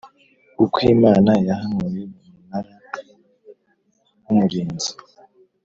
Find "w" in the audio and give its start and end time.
4.23-4.27